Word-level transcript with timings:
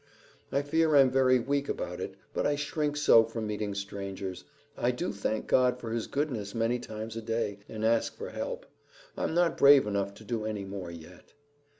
"I 0.51 0.63
fear 0.63 0.95
I'm 0.95 1.11
very 1.11 1.37
weak 1.37 1.69
about 1.69 1.99
it, 1.99 2.15
but 2.33 2.47
I 2.47 2.55
shrink 2.55 2.97
so 2.97 3.23
from 3.23 3.45
meeting 3.45 3.75
strangers. 3.75 4.45
I 4.75 4.89
do 4.89 5.13
thank 5.13 5.45
God 5.45 5.77
for 5.79 5.91
his 5.91 6.07
goodness 6.07 6.55
many 6.55 6.79
times 6.79 7.15
a 7.15 7.21
day 7.21 7.59
and 7.69 7.85
ask 7.85 8.15
for 8.17 8.31
help. 8.31 8.65
I'm 9.15 9.35
not 9.35 9.59
brave 9.59 9.85
enough 9.85 10.15
to 10.15 10.23
do 10.23 10.43
any 10.43 10.65
more, 10.65 10.89
yet." 10.89 11.33